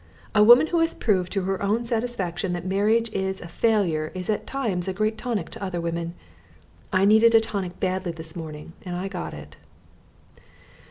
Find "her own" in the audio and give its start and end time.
1.43-1.85